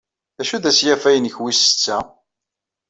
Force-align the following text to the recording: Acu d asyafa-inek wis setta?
Acu 0.41 0.57
d 0.63 0.65
asyafa-inek 0.69 1.37
wis 1.41 1.59
setta? 1.63 1.97